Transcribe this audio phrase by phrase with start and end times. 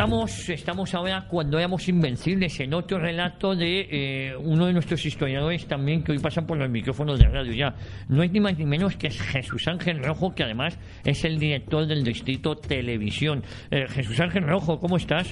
[0.00, 5.66] estamos, estamos ahora cuando éramos invencibles en otro relato de eh, uno de nuestros historiadores
[5.66, 7.74] también que hoy pasan por los micrófonos de radio ya.
[8.08, 11.38] No es ni más ni menos que es Jesús Ángel Rojo, que además es el
[11.38, 13.42] director del Distrito Televisión.
[13.70, 15.28] Eh, Jesús Ángel Rojo, ¿cómo estás?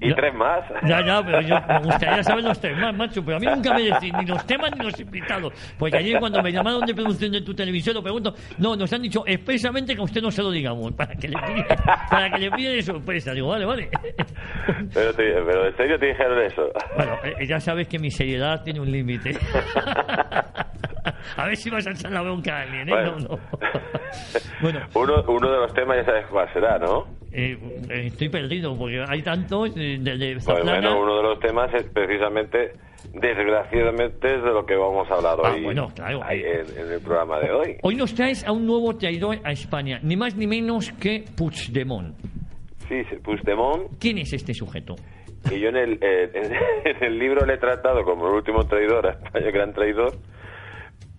[0.00, 0.64] y ya, tres más.
[0.86, 3.22] Ya, ya, pero yo me gustaría saber los tres más, macho.
[3.22, 5.52] Pero a mí nunca me decís ni los temas ni los invitados.
[5.78, 9.02] Porque ayer cuando me llamaron de producción de tu televisión, lo pregunto, no, nos han
[9.02, 11.64] dicho expresamente que a usted no se lo digamos, para que le pide,
[12.10, 13.32] para que le pide de sorpresa.
[13.34, 13.90] Digo, vale, vale.
[14.94, 16.62] pero, te, pero en serio te dijeron eso.
[16.96, 19.36] Bueno, eh, ya sabes que mi seriedad tiene un límite.
[21.36, 22.92] A ver si vas a echar la bronca a alguien, ¿eh?
[22.92, 23.16] Bueno.
[23.18, 23.38] No, no.
[24.62, 24.80] bueno.
[24.94, 27.04] Uno, uno de los temas ya sabes cuál será, ¿no?
[27.32, 27.56] Eh,
[27.90, 31.72] eh, estoy perdido porque hay tantos de, de, de Pues bueno, uno de los temas
[31.74, 32.72] es precisamente,
[33.12, 36.20] desgraciadamente, es de lo que vamos a hablar Ah, hoy bueno, claro.
[36.28, 37.76] en, en el programa de hoy.
[37.82, 42.16] Hoy nos traes a un nuevo traidor a España, ni más ni menos que Puigdemont.
[42.88, 44.96] Sí, Puigdemont, ¿Quién es este sujeto?
[45.48, 46.52] que yo en el, eh, en,
[46.96, 50.12] en el libro le he tratado como el último traidor a España, el gran traidor,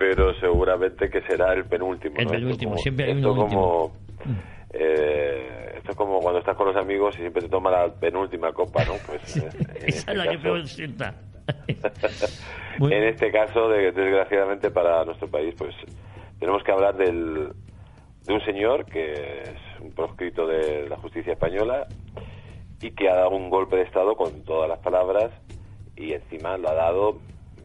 [0.02, 2.16] pero seguramente que será el penúltimo.
[2.18, 2.32] El ¿no?
[2.32, 3.92] Esto penúltimo, como- siempre hay como, último.
[4.74, 8.52] eh, esto es como cuando estás con los amigos y siempre te toma la penúltima
[8.52, 8.94] copa, ¿no?
[9.06, 11.16] Pues, en Esa este es la que caso- peor sienta.
[12.80, 15.76] En este caso, de- desgraciadamente para nuestro país, pues
[16.40, 17.50] tenemos que hablar del,
[18.26, 21.86] de un señor que es un proscrito de la justicia española
[22.82, 25.32] y que ha dado un golpe de Estado con todas las palabras
[25.98, 27.18] y encima lo ha dado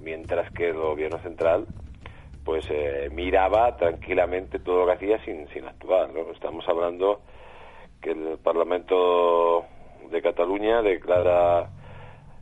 [0.02, 1.66] mientras que el gobierno central
[2.46, 6.10] pues eh, miraba tranquilamente todo lo que hacía sin, sin actuar.
[6.14, 6.30] ¿no?
[6.30, 7.20] Estamos hablando
[8.00, 9.64] que el Parlamento
[10.08, 11.68] de Cataluña declara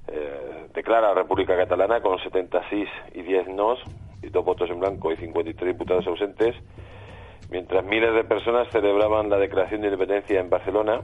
[0.09, 3.79] eh, declara la República Catalana con 76 y 10 nos
[4.23, 6.55] y dos votos en blanco y 53 diputados ausentes,
[7.51, 11.01] mientras miles de personas celebraban la declaración de independencia en Barcelona,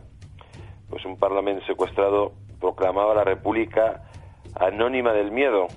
[0.90, 4.02] pues un parlamento secuestrado proclamaba la República
[4.58, 5.68] anónima del miedo.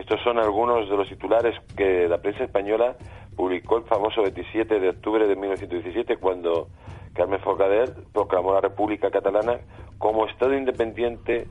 [0.00, 2.96] Estos son algunos de los titulares que la prensa española
[3.36, 6.68] publicó el famoso 27 de octubre de 1917 cuando
[7.12, 9.60] Carmen Forcadell proclamó la República Catalana
[9.98, 11.46] como Estado independiente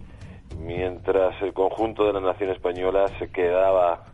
[0.57, 4.05] mientras el conjunto de la nación española se quedaba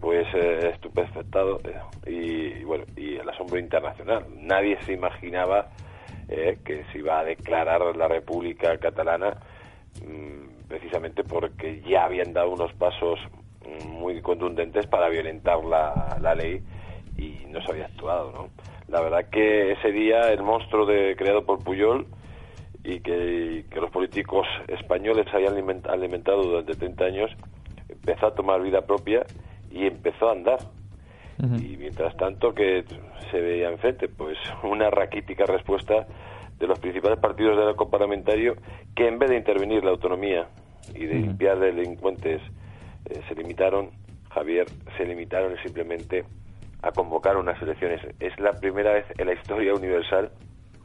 [0.00, 4.24] pues eh, estupefactado eh, y, bueno y el asombro internacional.
[4.36, 5.66] Nadie se imaginaba
[6.28, 9.36] eh, que se iba a declarar la República Catalana
[10.00, 13.18] mm, precisamente porque ya habían dado unos pasos
[13.88, 16.60] muy contundentes para violentar la, la ley
[17.16, 18.48] y no se había actuado ¿no?
[18.88, 22.06] la verdad que ese día el monstruo de, creado por Puyol
[22.82, 27.30] y que, que los políticos españoles habían aliment- alimentado durante 30 años
[27.88, 29.24] empezó a tomar vida propia
[29.70, 30.58] y empezó a andar.
[31.58, 32.84] Y mientras tanto que
[33.30, 36.06] se veía enfrente pues una raquítica respuesta
[36.58, 38.54] de los principales partidos del arco parlamentario
[38.94, 40.46] que en vez de intervenir la autonomía
[40.94, 42.40] y de limpiar de delincuentes
[43.10, 43.90] eh, se limitaron
[44.30, 44.66] Javier
[44.96, 46.24] se limitaron simplemente
[46.82, 50.30] a convocar unas elecciones es la primera vez en la historia universal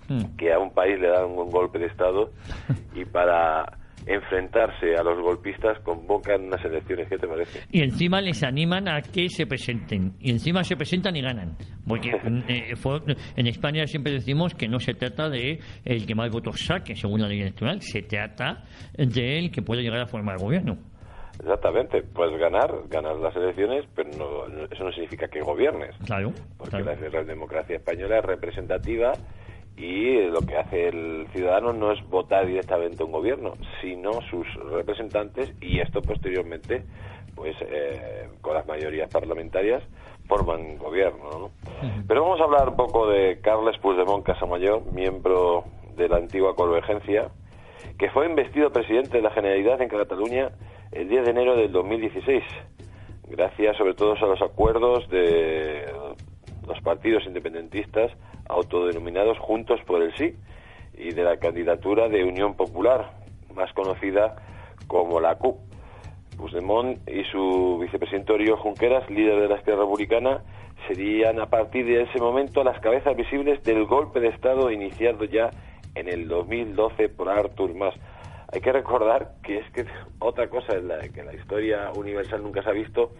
[0.09, 0.37] Mm.
[0.37, 2.31] que a un país le dan un golpe de estado
[2.95, 3.77] y para
[4.07, 7.07] enfrentarse a los golpistas convocan unas elecciones.
[7.09, 7.59] ¿Qué te parece?
[7.71, 10.13] Y encima les animan a que se presenten.
[10.19, 11.55] Y encima se presentan y ganan.
[11.85, 12.09] Porque
[12.47, 12.73] eh,
[13.35, 17.21] en España siempre decimos que no se trata de el que más votos saque, según
[17.21, 18.63] la ley electoral, se trata
[18.97, 20.77] de el que puede llegar a formar gobierno.
[21.39, 24.09] Exactamente, puedes ganar, ganar las elecciones, pero
[24.69, 25.95] eso no significa que gobiernes.
[26.05, 26.33] Claro.
[26.57, 29.13] Porque la democracia española es representativa
[29.77, 34.45] y lo que hace el ciudadano no es votar directamente a un gobierno, sino sus
[34.69, 36.83] representantes y esto posteriormente,
[37.33, 39.81] pues eh, con las mayorías parlamentarias
[40.27, 41.29] forman gobierno.
[41.31, 41.51] ¿no?
[42.05, 45.63] Pero vamos a hablar un poco de Carles Puigdemont Casamayor, miembro
[45.95, 47.29] de la antigua Convergencia,
[47.97, 50.49] que fue investido presidente de la Generalidad en Cataluña
[50.91, 52.43] el 10 de enero del 2016,
[53.27, 55.85] gracias sobre todo a los acuerdos de
[56.67, 58.11] los partidos independentistas
[58.47, 60.35] autodenominados Juntos por el Sí
[60.97, 63.11] y de la candidatura de Unión Popular,
[63.53, 64.35] más conocida
[64.87, 65.57] como la CUP.
[66.37, 70.41] Puigdemont y su vicepresidente Oriol Junqueras, líder de la Esquerra Republicana,
[70.87, 75.51] serían a partir de ese momento las cabezas visibles del golpe de Estado iniciado ya
[75.95, 77.93] en el 2012 por Artur Mas.
[78.51, 79.85] Hay que recordar que es que
[80.19, 83.11] otra cosa en la que la historia universal nunca se ha visto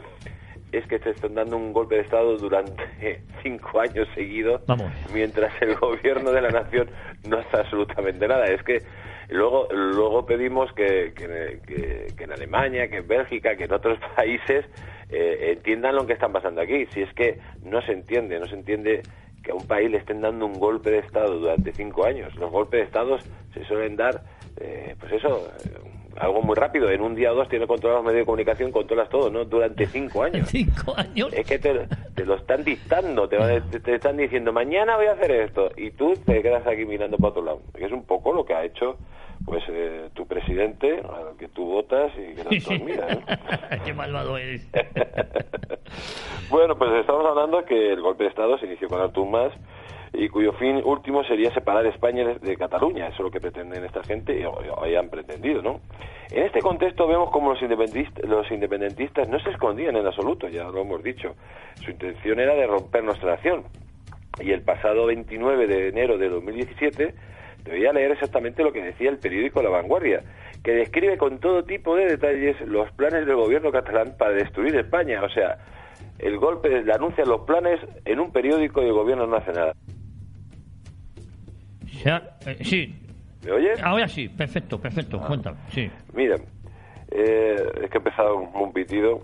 [0.72, 2.84] es que se están dando un golpe de Estado durante
[3.44, 4.62] cinco años seguidos,
[5.14, 6.90] mientras el gobierno de la nación
[7.28, 8.46] no hace absolutamente nada.
[8.46, 8.84] Es que
[9.30, 14.66] luego luego pedimos que, que, en Alemania, que en Bélgica, que en otros países
[15.10, 16.86] eh, entiendan lo que están pasando aquí.
[16.88, 19.02] Si es que no se entiende, no se entiende
[19.44, 22.36] que a un país le estén dando un golpe de Estado durante cinco años.
[22.36, 23.18] Los golpes de Estado
[23.54, 24.22] se suelen dar,
[24.60, 25.48] eh, pues eso,
[26.18, 26.90] algo muy rápido.
[26.90, 29.46] En un día o dos tienes controlados los medios de comunicación, controlas todo, ¿no?
[29.46, 30.50] Durante cinco años.
[30.50, 31.32] ¿Cinco años?
[31.34, 33.38] Es que te, lo están dictando, te,
[33.80, 37.30] te, están diciendo, mañana voy a hacer esto, y tú te quedas aquí mirando para
[37.30, 37.62] otro lado.
[37.76, 38.98] Es un poco lo que ha hecho
[39.46, 43.08] pues eh, tu presidente, al que tú votas y que no mira.
[43.14, 43.80] ¿eh?
[43.86, 44.68] Qué malvado eres.
[46.50, 49.54] bueno, pues estamos hablando que el golpe de Estado se inició con Artur Mas
[50.14, 53.08] y cuyo fin último sería separar España de Cataluña.
[53.08, 55.80] Eso es lo que pretenden esta gente y hoy han pretendido, ¿no?
[56.32, 60.64] En este contexto vemos como los independentistas, los independentistas no se escondían en absoluto, ya
[60.66, 61.36] lo hemos dicho.
[61.76, 63.64] Su intención era de romper nuestra nación.
[64.40, 67.14] Y el pasado 29 de enero de 2017
[67.64, 70.22] te voy a leer exactamente lo que decía el periódico La Vanguardia,
[70.64, 75.22] que describe con todo tipo de detalles los planes del gobierno catalán para destruir España.
[75.24, 75.58] O sea,
[76.20, 79.74] el golpe, le anuncian los planes en un periódico del gobierno nacional.
[82.04, 82.96] Ya, eh, sí.
[83.46, 83.82] ¿Me oyes?
[83.82, 85.28] Ahora sí, perfecto, perfecto, ah.
[85.28, 85.90] cuéntame, sí.
[86.14, 86.36] Mira,
[87.12, 89.22] eh, es que he empezado un, pitido.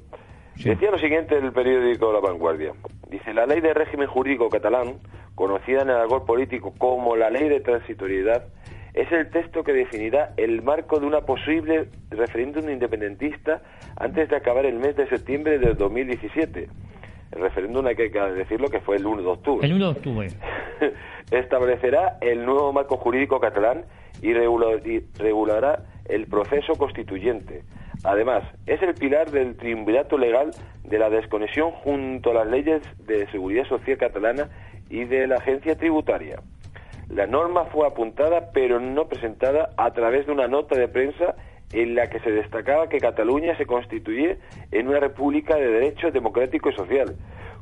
[0.55, 2.71] Decía lo siguiente el periódico La Vanguardia.
[3.09, 4.99] Dice, la ley de régimen jurídico catalán,
[5.35, 8.45] conocida en el algor político como la ley de transitoriedad,
[8.93, 13.61] es el texto que definirá el marco de una posible referéndum independentista
[13.97, 16.69] antes de acabar el mes de septiembre del 2017.
[17.35, 19.67] El referéndum hay que decirlo que fue el 1 de octubre.
[19.67, 20.29] El 1 de octubre.
[21.31, 23.85] Establecerá el nuevo marco jurídico catalán
[24.21, 27.63] y regulará el proceso constituyente.
[28.03, 30.51] Además, es el pilar del triunvirato legal
[30.83, 34.49] de la desconexión junto a las leyes de seguridad social catalana
[34.89, 36.39] y de la agencia tributaria.
[37.09, 41.35] La norma fue apuntada pero no presentada a través de una nota de prensa
[41.73, 44.37] en la que se destacaba que Cataluña se constituye
[44.71, 47.15] en una república de derecho democrático y social.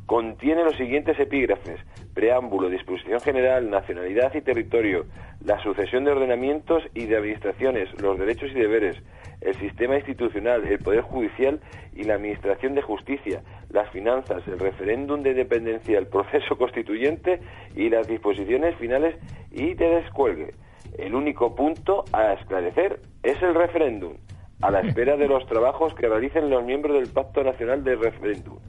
[0.05, 1.79] Contiene los siguientes epígrafes:
[2.13, 5.05] preámbulo, disposición general, nacionalidad y territorio,
[5.45, 9.01] la sucesión de ordenamientos y de administraciones, los derechos y deberes,
[9.39, 11.61] el sistema institucional, el poder judicial
[11.95, 17.39] y la administración de justicia, las finanzas, el referéndum de dependencia, el proceso constituyente
[17.75, 19.15] y las disposiciones finales
[19.51, 20.53] y de descuelgue.
[20.97, 24.13] El único punto a esclarecer es el referéndum,
[24.61, 28.59] a la espera de los trabajos que realicen los miembros del Pacto Nacional de Referéndum.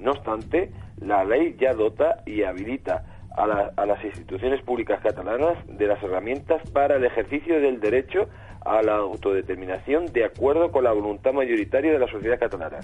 [0.00, 3.04] No obstante, la ley ya dota y habilita
[3.36, 3.44] a,
[3.76, 8.28] a, las instituciones públicas catalanas de las herramientas para el ejercicio del derecho
[8.64, 12.78] a la autodeterminación de acuerdo con la voluntad mayoritaria de la sociedad catalana.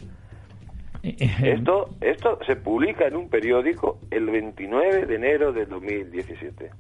[1.03, 6.71] Eh, eh, esto, esto se publica en un periódico el 29 de enero de 2017.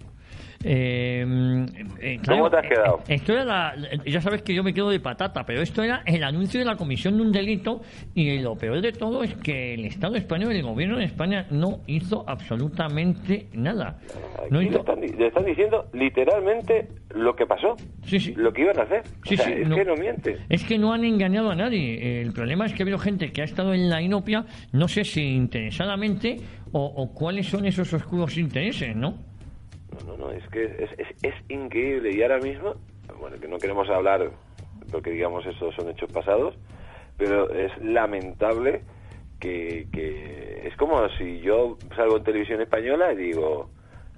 [0.67, 1.67] Eh,
[2.01, 3.01] eh, ¿Cómo te has quedado?
[3.07, 3.75] Eh, esto era
[4.07, 6.77] ya sabes que yo me quedo de patata, pero esto era el anuncio de la
[6.77, 7.83] comisión de un delito
[8.15, 11.81] y lo peor de todo es que el Estado español, el gobierno de España no
[11.87, 13.99] hizo absolutamente nada.
[14.51, 18.35] No le, están, diciendo literalmente lo que pasó, sí, sí.
[18.35, 19.03] lo que iban a hacer.
[19.29, 20.39] es que no miente.
[20.49, 22.23] Es que no han engañado a nadie.
[22.23, 25.05] El problema es que ha habido gente que ha estado en la inopia, no sé
[25.05, 26.39] si interesadamente
[26.73, 29.34] o, o cuáles son esos oscuros intereses, ¿no?
[30.07, 30.91] No, no, es que es,
[31.23, 32.11] es, increíble.
[32.13, 32.75] Y ahora mismo,
[33.21, 34.31] bueno, que no queremos hablar
[34.91, 36.55] porque digamos esos son hechos pasados,
[37.17, 38.83] pero es lamentable
[39.41, 43.71] que, que es como si yo salgo en televisión española y digo,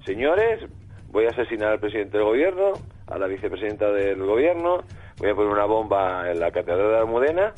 [0.04, 0.61] señores,
[1.09, 2.73] voy a asesinar al presidente del gobierno,
[3.06, 4.83] a la vicepresidenta del gobierno,
[5.18, 7.54] voy a poner una bomba en la catedral de Almudena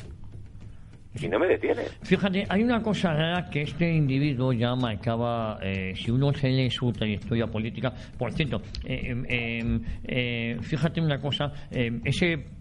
[1.21, 1.83] y no me detiene.
[2.03, 6.69] Fíjate, hay una cosa rara que este individuo ya marcaba, eh, si uno se lee
[6.69, 12.58] su trayectoria política, por cierto, eh, eh, eh fíjate una cosa, ese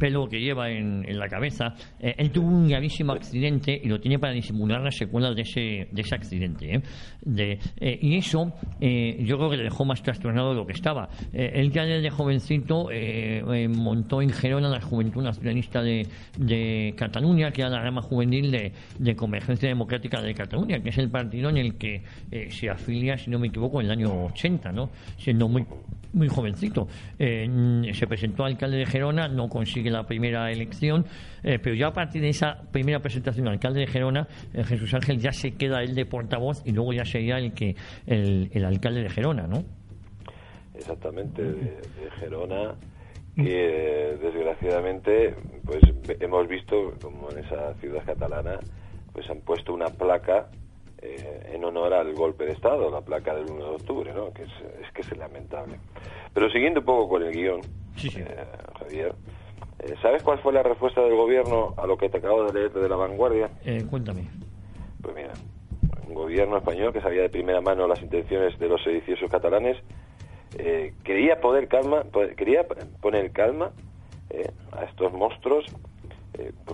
[0.00, 4.18] pelo que lleva en, la cabeza, eh, él tuvo un gravísimo accidente y lo tiene
[4.18, 6.74] para disimular las secuelas de ese, de ese accidente.
[6.74, 7.58] ¿eh?
[7.76, 11.10] Eh, y eso yo creo que le dejó más trastornado de lo que estaba.
[11.32, 12.88] él ya desde jovencito
[13.68, 16.06] montó en Gerona la Juventud Nacionalista de,
[16.38, 20.98] de Cataluña, que era la rama juvenil de, de, Convergencia Democrática de Cataluña, que es
[20.98, 22.02] el partido en el que
[22.48, 24.88] se afilia, si no me equivoco, en el año 80, ¿no?
[25.18, 25.66] siendo muy
[26.12, 26.88] muy jovencito.
[27.18, 31.06] se presentó alcalde de Gerona, no consigue la primera elección,
[31.42, 35.18] eh, pero ya a partir de esa primera presentación alcalde de Gerona, eh, Jesús Ángel
[35.18, 39.10] ya se queda él de portavoz y luego ya sería el que el, alcalde de
[39.10, 39.64] Gerona, ¿no?
[40.74, 41.80] Exactamente, de,
[42.18, 42.74] Gerona
[43.36, 45.80] que desgraciadamente pues
[46.20, 48.58] hemos visto como en esa ciudad catalana
[49.12, 50.48] pues han puesto una placa
[51.02, 54.32] eh, en honor al golpe de Estado, la placa del 1 de octubre, ¿no?
[54.34, 54.50] que es,
[54.82, 55.78] es que es lamentable.
[56.34, 57.60] Pero siguiendo un poco con el guion,
[58.78, 59.12] Javier, eh,
[60.02, 62.88] ¿Sabes cuál fue la respuesta del gobierno a lo que te acabo de leer de
[62.88, 63.50] la vanguardia?
[63.64, 64.28] Eh, cuéntame.
[65.02, 65.32] Pues mira,
[66.06, 69.78] un gobierno español que sabía de primera mano las intenciones de los sediciosos catalanes
[70.58, 72.04] eh, quería poder calma,
[72.36, 72.66] quería
[73.00, 73.72] poner calma
[74.72, 75.64] a estos monstruos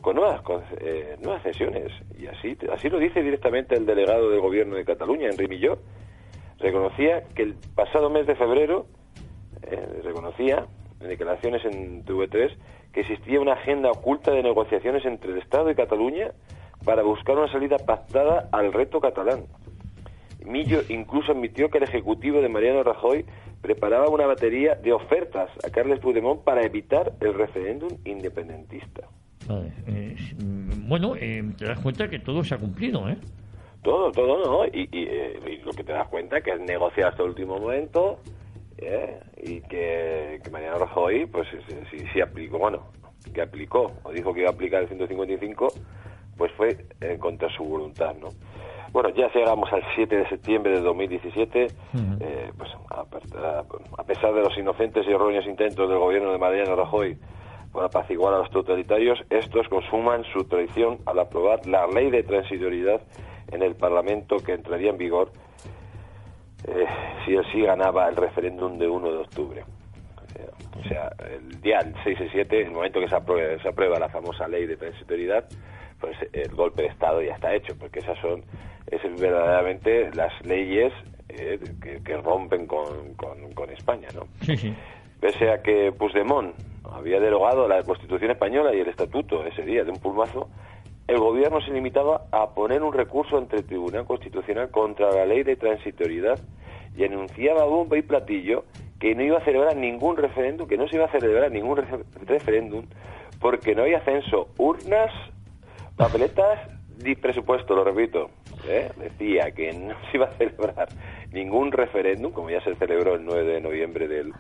[0.03, 0.43] con nuevas
[1.23, 5.49] nuevas cesiones y así así lo dice directamente el delegado del gobierno de Cataluña, Enrique
[5.49, 5.79] Milló.
[6.59, 8.87] Reconocía que el pasado mes de febrero
[10.03, 10.67] reconocía
[11.01, 12.57] en declaraciones en TV3
[12.93, 16.33] que existía una agenda oculta de negociaciones entre el Estado y Cataluña
[16.85, 19.45] para buscar una salida pactada al reto catalán.
[20.45, 23.25] Millo incluso admitió que el Ejecutivo de Mariano Rajoy
[23.61, 29.09] preparaba una batería de ofertas a Carles Puigdemont para evitar el referéndum independentista.
[29.87, 30.17] Eh,
[30.87, 33.17] bueno, eh, te das cuenta que todo se ha cumplido, ¿eh?
[33.83, 34.67] Todo, todo, ¿no?
[34.67, 38.19] Y, eh, lo que te das cuenta que es negociar hasta el último momento,
[38.79, 39.21] ¿eh?
[39.37, 41.49] y que, que, Mariano Rajoy pues
[41.91, 42.89] si, si, aplicó, bueno,
[43.33, 45.69] que aplicó o dijo que iba a aplicar el 155,
[46.37, 48.29] pues fue en contra su voluntad, ¿no?
[48.93, 51.67] Bueno, ya llegamos al 7 de septiembre de 2017,
[52.21, 57.19] eh, pues a, pesar de los inocentes y erróneos intentos del gobierno de Mariano Rajoy
[57.73, 63.03] por apaciguar a los totalitarios, estos consuman su traición al aprobar la ley de transitoriedad
[63.53, 65.31] en el Parlamento que entraría en vigor
[66.65, 66.87] eh,
[67.25, 69.65] si él sí ganaba el referéndum de 1 de octubre.
[70.79, 74.09] O sea, el día 6 y 7, el momento que se aprueba, se aprueba la
[74.11, 75.45] famosa ley de transitoriedad,
[75.99, 78.45] pues el golpe de Estado ya está hecho, porque esas son
[78.87, 80.93] es verdaderamente las leyes
[81.29, 81.59] eh,
[82.05, 84.29] que, rompen con, con, España, ¿no?
[85.21, 86.55] Pese a que Puigdemont
[86.93, 90.49] había derogado la Constitución española y el Estatuto ese día de un pulmazo,
[91.09, 95.43] el gobierno se limitaba a poner un recurso ante el Tribunal Constitucional contra la ley
[95.43, 96.39] de transitoriedad
[96.97, 98.65] y anunciaba bomba y platillo
[98.99, 101.79] que no iba a celebrar ningún referéndum, que no se iba a celebrar ningún
[102.27, 102.87] referéndum
[103.41, 105.13] porque no había censo, urnas,
[105.97, 106.59] papeletas
[107.05, 108.31] ni presupuesto, lo repito.
[108.67, 108.91] ¿eh?
[108.97, 110.89] Decía que no se iba a celebrar
[111.31, 114.33] ningún referéndum, como ya se celebró el 9 de noviembre del,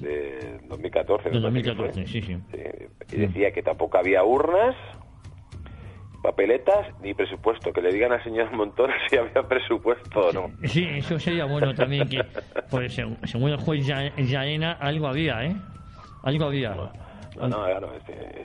[0.00, 1.30] de 2014.
[1.30, 2.36] 2014, sí, sí.
[3.12, 4.74] Y decía que tampoco había urnas,
[6.22, 7.72] papeletas ni presupuesto.
[7.72, 10.50] Que le digan al señor Montoro si había presupuesto o no.
[10.64, 12.22] Sí, eso sería bueno también que,
[12.70, 15.54] pues, según el juez Yaena, algo había, ¿eh?
[16.22, 16.74] Algo había.
[17.36, 18.04] No, no, claro, es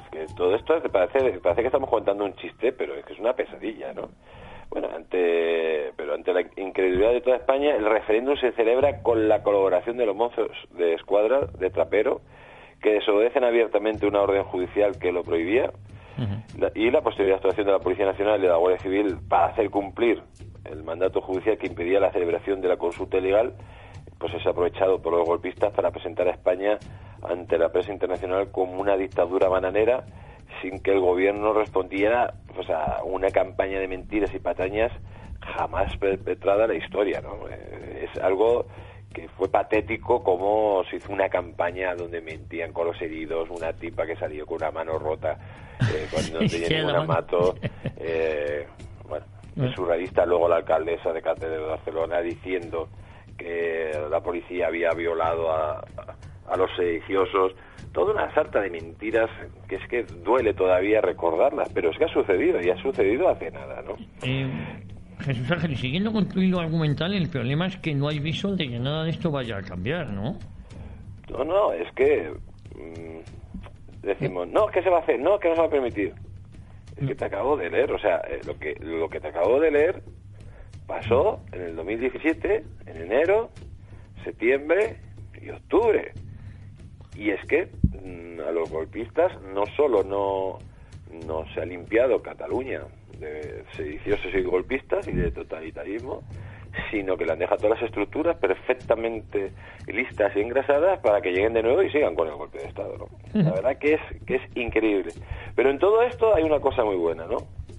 [0.09, 3.33] que, todo esto parece, parece que estamos contando un chiste, pero es que es una
[3.33, 4.09] pesadilla, ¿no?
[4.69, 9.43] Bueno, ante, pero ante la incredulidad de toda España, el referéndum se celebra con la
[9.43, 12.21] colaboración de los mozos de escuadra de Trapero,
[12.81, 15.71] que desobedecen abiertamente una orden judicial que lo prohibía,
[16.75, 19.69] y la posterior actuación de la Policía Nacional y de la Guardia Civil para hacer
[19.69, 20.21] cumplir
[20.65, 23.53] el mandato judicial que impedía la celebración de la consulta ilegal,
[24.17, 26.77] pues es aprovechado por los golpistas para presentar a España
[27.23, 30.05] ante la prensa internacional como una dictadura bananera
[30.61, 34.91] sin que el gobierno respondiera pues, a una campaña de mentiras y patañas
[35.41, 37.21] jamás perpetrada en la historia.
[37.21, 37.47] ¿no?
[37.49, 38.65] Eh, es algo
[39.13, 44.05] que fue patético como se hizo una campaña donde mentían con los heridos, una tipa
[44.05, 45.37] que salió con una mano rota
[45.81, 47.55] eh, cuando no tenía ningún amato.
[47.99, 48.65] Eh,
[49.09, 52.89] bueno, es surrealista luego la alcaldesa de Catedral de Barcelona diciendo
[53.35, 55.83] que la policía había violado a,
[56.47, 57.53] a los sediciosos,
[57.91, 59.29] toda una sarta de mentiras
[59.67, 63.51] que es que duele todavía recordarlas, pero es que ha sucedido y ha sucedido hace
[63.51, 63.95] nada, ¿no?
[64.23, 64.47] Eh,
[65.19, 68.67] Jesús Ángel, siguiendo con tu hilo argumental, el problema es que no hay viso de
[68.69, 70.37] que nada de esto vaya a cambiar, ¿no?
[71.29, 72.31] No, no, es que
[72.75, 75.19] mm, decimos, no, ¿qué se va a hacer?
[75.19, 76.13] No, que no se va a permitir.
[76.95, 79.59] Es que te acabo de leer, o sea, eh, lo que lo que te acabo
[79.59, 80.01] de leer
[80.87, 83.49] pasó en el 2017, en enero,
[84.23, 84.97] septiembre
[85.39, 86.13] y octubre.
[87.15, 87.67] Y es que
[88.03, 90.59] mm, a los golpistas no solo no,
[91.27, 92.81] no se ha limpiado Cataluña
[93.19, 96.23] de sediciosos y golpistas y de totalitarismo,
[96.91, 99.51] sino que le han dejado todas las estructuras perfectamente
[99.87, 102.97] listas y engrasadas para que lleguen de nuevo y sigan con el golpe de Estado.
[102.97, 103.07] ¿no?
[103.33, 105.11] La verdad que es, que es increíble.
[105.55, 107.37] Pero en todo esto hay una cosa muy buena, ¿no?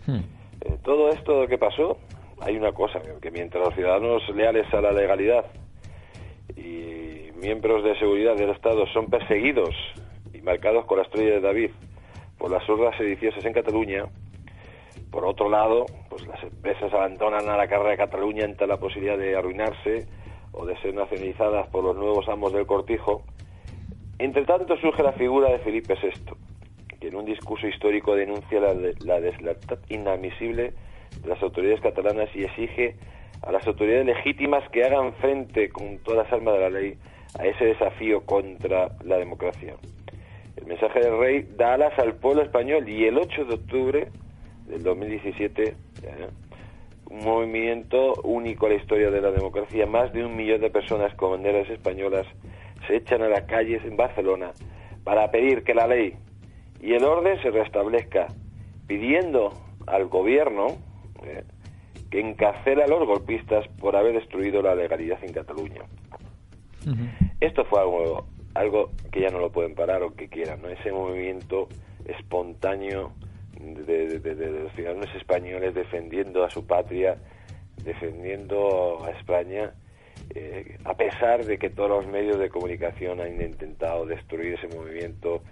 [0.08, 1.98] Eh, todo esto que pasó,
[2.40, 5.44] hay una cosa, que mientras los ciudadanos leales a la legalidad
[6.56, 9.74] y miembros de seguridad del Estado son perseguidos
[10.32, 11.70] y marcados con la estrella de David
[12.38, 14.04] por las hordas sediciosas en Cataluña,
[15.10, 19.16] por otro lado, pues las empresas abandonan a la carrera de Cataluña ante la posibilidad
[19.16, 20.06] de arruinarse
[20.52, 23.22] o de ser nacionalizadas por los nuevos amos del cortijo.
[24.18, 26.34] Entre tanto surge la figura de Felipe VI,
[27.00, 28.74] que en un discurso histórico denuncia la,
[29.04, 30.72] la deslealtad inadmisible
[31.22, 32.96] de las autoridades catalanas y exige
[33.42, 36.98] a las autoridades legítimas que hagan frente con todas las armas de la ley
[37.38, 39.74] a ese desafío contra la democracia.
[40.56, 44.08] El mensaje del rey da alas al pueblo español y el 8 de octubre
[44.68, 45.74] del 2017, ¿eh?
[47.10, 51.14] un movimiento único en la historia de la democracia, más de un millón de personas
[51.14, 52.26] con banderas españolas
[52.86, 54.52] se echan a las calles en Barcelona
[55.04, 56.14] para pedir que la ley
[56.80, 58.28] y el orden se restablezca,
[58.86, 59.52] pidiendo
[59.86, 60.68] al gobierno
[61.24, 61.44] ¿eh?
[62.10, 65.82] que encarcela a los golpistas por haber destruido la legalidad en Cataluña.
[67.40, 70.68] Esto fue algo, algo que ya no lo pueden parar o que quieran, ¿no?
[70.68, 71.68] Ese movimiento
[72.06, 73.12] espontáneo
[73.60, 77.16] de, de- de- de los ciudadanos españoles defendiendo a su patria,
[77.82, 79.72] defendiendo a España,
[80.34, 85.42] eh, a pesar de que todos los medios de comunicación han intentado destruir ese movimiento,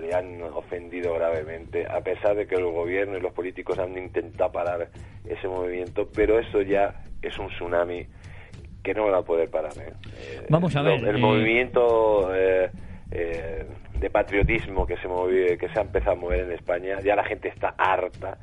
[0.00, 4.50] le han ofendido gravemente, a pesar de que el gobierno y los políticos han intentado
[4.52, 4.88] parar
[5.24, 8.06] ese movimiento, pero eso ya es un tsunami
[8.82, 9.72] que no va a poder parar.
[9.78, 9.92] ¿eh?
[10.16, 12.70] Eh, Vamos a lo- ver, El eh, movimiento eh,
[13.10, 13.66] eh,
[14.00, 17.48] de patriotismo que se, que se ha empezado a mover en España, ya la gente
[17.48, 18.38] está harta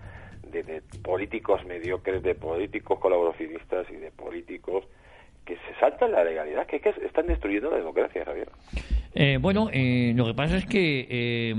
[0.51, 4.85] de, de políticos mediocres, de políticos colaboracionistas y de políticos
[5.45, 8.49] que se saltan la legalidad, que, que están destruyendo la democracia, Javier.
[9.15, 11.53] Eh, bueno, eh, lo que pasa es que eh,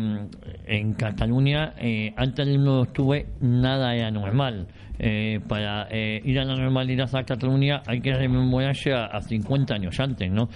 [0.67, 4.67] en Cataluña, eh, antes del 1 de octubre, nada era normal.
[4.99, 9.75] Eh, para eh, ir a la normalidad a Cataluña hay que rememorarse a, a 50
[9.75, 10.49] años antes, ¿no?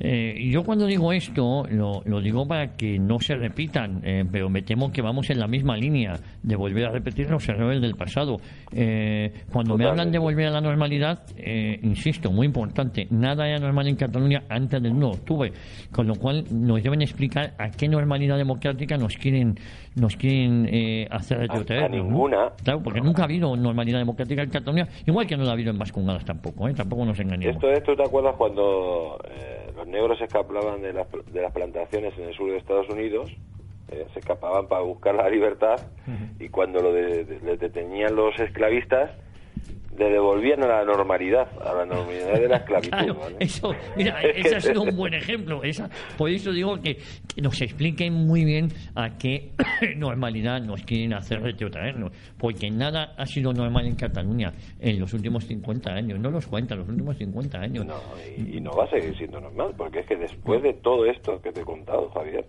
[0.00, 4.48] Eh, yo cuando digo esto, lo, lo digo para que no se repitan, eh, pero
[4.48, 7.94] me temo que vamos en la misma línea de volver a repetir los errores del
[7.94, 8.36] pasado.
[8.72, 13.58] Eh, cuando me hablan de volver a la normalidad, eh, insisto, muy importante, nada era
[13.58, 15.52] normal en Cataluña antes del 1 de octubre,
[15.92, 19.56] con lo cual nos deben explicar a qué normalidad democrática nos quieren
[19.98, 21.84] nos quieren eh, hacer retrotraer.
[21.84, 21.96] a ¿no?
[21.96, 22.52] ninguna.
[22.62, 25.70] Claro, porque nunca ha habido normalidad democrática en Cataluña, igual que no la ha habido
[25.70, 26.74] en Vascongadas tampoco, ¿eh?
[26.74, 27.56] tampoco nos engañemos.
[27.56, 32.12] Esto, esto te acuerdas cuando eh, los negros se escapaban de las, de las plantaciones
[32.18, 33.30] en el sur de Estados Unidos,
[33.90, 35.80] eh, se escapaban para buscar la libertad
[36.38, 39.10] y cuando lo de- de- les detenían los esclavistas,
[39.98, 42.90] le devolvían a la normalidad, a la normalidad de la esclavitud.
[42.90, 43.36] Claro, ¿vale?
[43.40, 45.62] eso, mira, ese ha sido un buen ejemplo.
[45.62, 46.96] Esa, por eso digo que,
[47.34, 49.50] que nos expliquen muy bien a qué
[49.96, 52.12] normalidad nos quieren hacer retrotraernos.
[52.38, 56.20] Porque nada ha sido normal en Cataluña en los últimos 50 años.
[56.20, 57.86] No los cuenta, los últimos 50 años.
[57.86, 57.96] No,
[58.36, 61.40] y, y no va a seguir siendo normal, porque es que después de todo esto
[61.42, 62.46] que te he contado, Javier,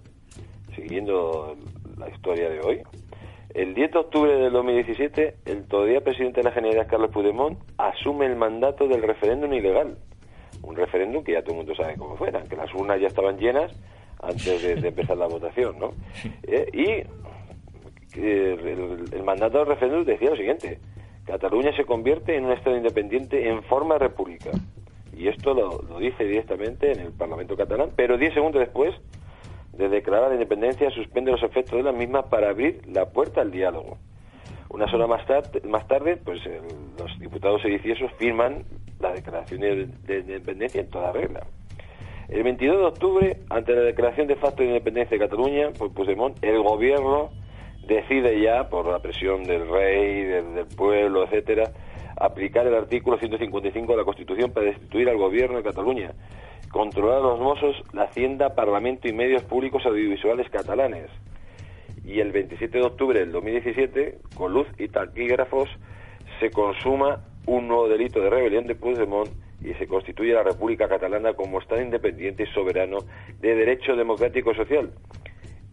[0.75, 1.57] siguiendo
[1.97, 2.81] la historia de hoy,
[3.53, 8.25] el 10 de octubre del 2017, el todavía presidente de la Generalidad, Carlos Puigdemont, asume
[8.25, 9.97] el mandato del referéndum ilegal.
[10.61, 13.37] Un referéndum que ya todo el mundo sabe cómo fuera, que las urnas ya estaban
[13.37, 13.71] llenas
[14.21, 15.93] antes de, de empezar la votación, ¿no?
[16.43, 16.85] Eh, y
[18.19, 20.79] eh, el, el mandato del referéndum decía lo siguiente,
[21.25, 24.51] Cataluña se convierte en un Estado independiente en forma república.
[25.15, 28.95] Y esto lo, lo dice directamente en el Parlamento catalán, pero 10 segundos después
[29.79, 33.49] de declarar la independencia suspende los efectos de la misma para abrir la puerta al
[33.49, 33.97] diálogo.
[34.69, 36.41] Unas horas más, tarde, más tarde, pues
[36.99, 38.65] los diputados sediciosos firman
[38.99, 41.47] la declaración de, de independencia en toda regla.
[42.27, 45.91] El 22 de octubre, ante la declaración de facto de independencia de Cataluña por
[46.41, 47.29] el gobierno
[47.87, 51.71] decide ya, por la presión del rey, del, del pueblo, etcétera,
[52.17, 56.11] aplicar el artículo 155 de la Constitución para destituir al gobierno de Cataluña.
[56.71, 61.09] Controlar los Mossos, la Hacienda, Parlamento y medios públicos audiovisuales catalanes.
[62.05, 65.69] Y el 27 de octubre del 2017, con luz y taquígrafos,
[66.39, 69.29] se consuma un nuevo delito de rebelión de Puigdemont
[69.61, 72.99] y se constituye la República Catalana como Estado independiente y soberano
[73.39, 74.91] de derecho democrático social.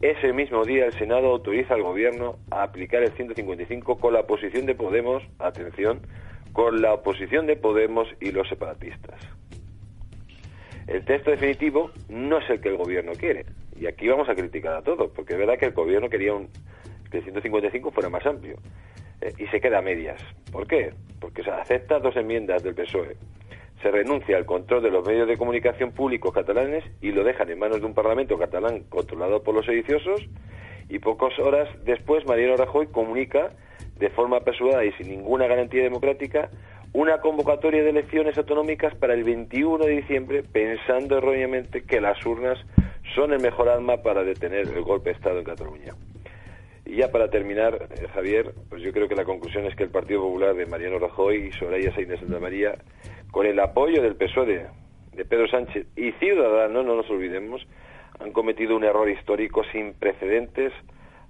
[0.00, 4.66] Ese mismo día el Senado autoriza al Gobierno a aplicar el 155 con la oposición
[4.66, 6.00] de Podemos, atención,
[6.52, 9.20] con la oposición de Podemos y los separatistas.
[10.87, 13.46] El texto definitivo no es el que el Gobierno quiere.
[13.79, 16.49] Y aquí vamos a criticar a todos, porque es verdad que el Gobierno quería un,
[17.11, 18.57] que el 155 fuera más amplio.
[19.20, 20.20] Eh, y se queda a medias.
[20.53, 20.92] ¿Por qué?
[21.20, 23.16] Porque se acepta dos enmiendas del PSOE
[23.83, 27.59] se renuncia al control de los medios de comunicación públicos catalanes y lo dejan en
[27.59, 30.22] manos de un Parlamento catalán controlado por los sediciosos
[30.88, 33.51] y pocas horas después Mariano Rajoy comunica
[33.99, 36.51] de forma apresurada y sin ninguna garantía democrática
[36.96, 42.59] una convocatoria de elecciones autonómicas para el 21 de diciembre pensando erróneamente que las urnas
[43.14, 45.92] son el mejor arma para detener el golpe de Estado en Cataluña.
[46.87, 49.90] Y ya para terminar, eh, Javier, pues yo creo que la conclusión es que el
[49.90, 52.78] Partido Popular de Mariano Rajoy y Soraya Sainz de María
[53.30, 54.66] con el apoyo del PSOE
[55.12, 57.61] de, Pedro Sánchez y Ciudadanos, no nos olvidemos,
[58.20, 60.72] han cometido un error histórico sin precedentes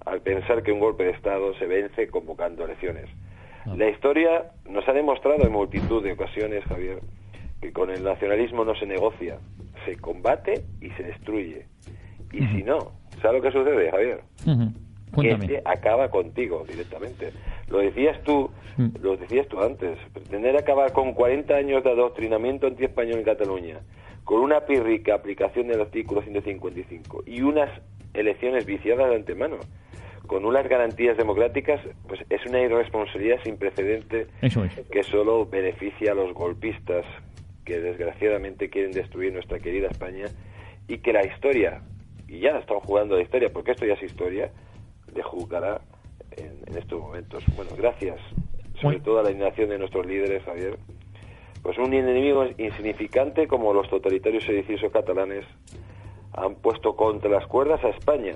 [0.05, 3.09] al pensar que un golpe de Estado se vence convocando elecciones.
[3.75, 6.99] La historia nos ha demostrado en multitud de ocasiones, Javier,
[7.61, 9.39] que con el nacionalismo no se negocia,
[9.85, 11.65] se combate y se destruye.
[12.31, 14.21] Y si no, ¿sabes lo que sucede, Javier?
[15.23, 17.31] que acaba contigo directamente.
[17.69, 18.87] Lo decías tú, mm.
[19.01, 23.79] lo decías tú antes, pretender acabar con 40 años de adoctrinamiento anti-español en Cataluña,
[24.23, 27.69] con una pírrica aplicación del artículo 155 y unas
[28.13, 29.57] elecciones viciadas de antemano,
[30.27, 34.27] con unas garantías democráticas, pues es una irresponsabilidad sin precedente
[34.91, 37.05] que solo beneficia a los golpistas
[37.65, 40.25] que desgraciadamente quieren destruir nuestra querida España
[40.87, 41.81] y que la historia,
[42.27, 44.51] y ya están jugando la historia, porque esto ya es historia,
[45.13, 45.81] le juzgará
[46.31, 47.43] en, estos momentos.
[47.55, 48.19] Bueno, gracias
[48.81, 50.77] sobre todo a la indignación de nuestros líderes, Javier.
[51.63, 55.45] Pues un enemigo insignificante como los totalitarios sediciosos catalanes
[56.33, 58.35] han puesto contra las cuerdas a España.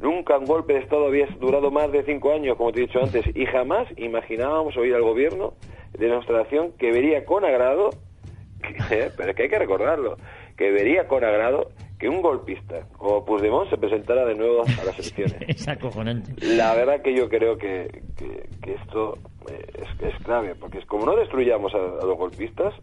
[0.00, 3.02] Nunca un golpe de Estado había durado más de cinco años, como te he dicho
[3.02, 5.54] antes, y jamás imaginábamos oír al gobierno
[5.98, 7.90] de nuestra nación que vería con agrado,
[8.88, 10.18] pero es que hay que recordarlo,
[10.56, 14.98] que vería con agrado que un golpista como Puigdemont se presentara de nuevo a las
[14.98, 15.36] elecciones.
[15.48, 16.34] es acojonante.
[16.44, 19.16] La verdad que yo creo que, que, esto
[19.50, 22.74] eh, es, es, clave, porque es como no destruyamos a, los golpistas,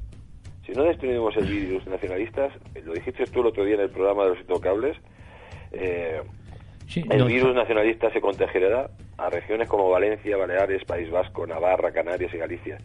[0.65, 4.23] si no destruimos el virus nacionalistas, lo dijiste tú el otro día en el programa
[4.23, 4.97] de los intocables,
[5.73, 6.21] eh,
[6.95, 12.37] el virus nacionalista se contagiará a regiones como Valencia, Baleares, País Vasco, Navarra, Canarias y
[12.37, 12.77] Galicia.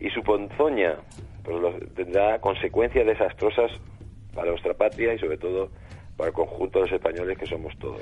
[0.00, 0.96] Y su ponzoña
[1.42, 1.58] pues,
[1.94, 3.70] tendrá consecuencias desastrosas
[4.34, 5.70] para nuestra patria y sobre todo
[6.22, 8.00] para el conjunto de los españoles que somos todos.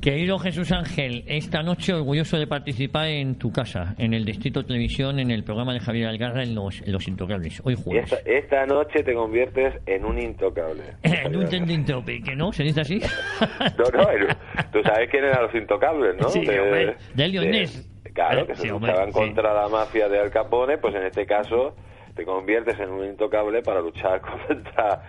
[0.00, 5.20] Querido Jesús Ángel, esta noche orgulloso de participar en tu casa, en el Distrito Televisión,
[5.20, 8.12] en el programa de Javier Algarra en Los, los Intocables, hoy jueves.
[8.24, 10.82] Esta, noche te conviertes en un intocable.
[11.04, 12.50] en un intocable, ¿que no?
[12.50, 12.98] ¿Se dice así?
[13.78, 14.34] no, no,
[14.72, 16.28] tú sabes quién eran los intocables, ¿no?
[16.28, 17.88] Sí, de, de Leonés.
[18.12, 21.76] Claro, que se luchaban contra la mafia de Al Capone, pues en este caso
[22.16, 25.02] te conviertes en un intocable para luchar contra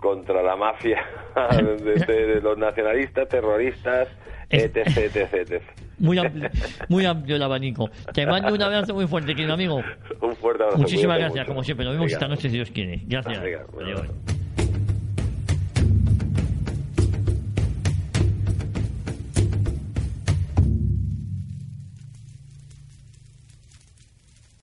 [0.00, 1.04] contra la mafia
[1.60, 4.08] de, los nacionalistas, terroristas,
[4.48, 5.62] etc, etc, etc.
[5.98, 6.48] Muy amplio,
[6.88, 7.90] muy amplio el abanico.
[8.12, 9.82] Te mando un abrazo muy fuerte, querido amigo.
[10.20, 10.78] Un fuerte abrazo.
[10.78, 11.84] Muchísimas gracias, como siempre.
[11.84, 13.02] Nos vemos esta noche si Dios quiere.
[13.06, 13.42] Gracias.